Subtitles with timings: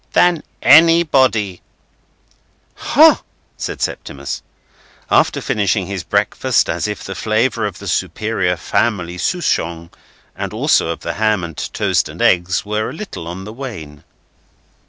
[0.13, 1.61] "Than anybody."
[2.73, 3.21] "Hah!"
[3.55, 4.41] said Septimus.
[5.11, 9.91] And finished his breakfast as if the flavour of the Superior Family Souchong,
[10.35, 14.03] and also of the ham and toast and eggs, were a little on the wane.